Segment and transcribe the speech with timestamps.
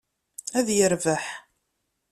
[0.57, 1.25] Ad yerbeḥ.